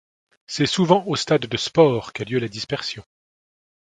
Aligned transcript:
C'est 0.47 0.65
souvent 0.65 1.05
au 1.05 1.15
stade 1.15 1.43
de 1.45 1.57
spore 1.57 2.11
qu’a 2.11 2.23
lieu 2.23 2.39
la 2.39 2.47
dispersion. 2.47 3.03